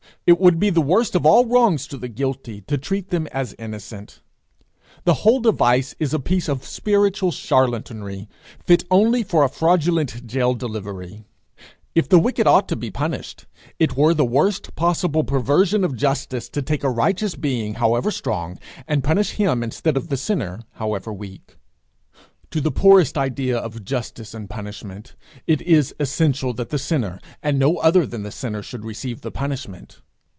It 0.27 0.39
would 0.39 0.59
be 0.59 0.69
the 0.69 0.81
worst 0.81 1.15
of 1.15 1.25
all 1.25 1.45
wrongs 1.47 1.87
to 1.87 1.97
the 1.97 2.07
guilty 2.07 2.61
to 2.67 2.77
treat 2.77 3.09
them 3.09 3.25
as 3.31 3.55
innocent. 3.57 4.21
The 5.03 5.15
whole 5.15 5.39
device 5.41 5.93
is 5.99 6.13
a 6.13 6.19
piece 6.19 6.47
of 6.47 6.63
spiritual 6.63 7.31
charlatanry 7.31 8.29
fit 8.63 8.83
only 8.91 9.23
for 9.23 9.43
a 9.43 9.49
fraudulent 9.49 10.27
jail 10.27 10.53
delivery. 10.53 11.23
If 11.95 12.07
the 12.07 12.19
wicked 12.19 12.45
ought 12.45 12.69
to 12.69 12.75
be 12.75 12.91
punished, 12.91 13.47
it 13.79 13.97
were 13.97 14.13
the 14.13 14.23
worst 14.23 14.75
possible 14.75 15.23
perversion 15.23 15.83
of 15.83 15.97
justice 15.97 16.47
to 16.49 16.61
take 16.61 16.83
a 16.83 16.89
righteous 16.91 17.35
being 17.35 17.73
however 17.73 18.09
strong, 18.11 18.57
and 18.87 19.03
punish 19.03 19.31
him 19.31 19.63
instead 19.63 19.97
of 19.97 20.07
the 20.09 20.17
sinner 20.17 20.61
however 20.73 21.11
weak. 21.11 21.57
To 22.51 22.61
the 22.61 22.71
poorest 22.71 23.17
idea 23.17 23.57
of 23.57 23.83
justice 23.83 24.35
in 24.35 24.47
punishment, 24.47 25.15
it 25.47 25.61
is 25.63 25.93
essential 25.99 26.53
that 26.53 26.69
the 26.69 26.79
sinner, 26.79 27.19
and 27.41 27.57
no 27.59 27.77
other 27.77 28.05
than 28.05 28.21
the 28.23 28.31
sinner, 28.31 28.61
should 28.61 28.85
receive 28.85 29.21
the 29.21 29.31
punishment. 29.31 29.99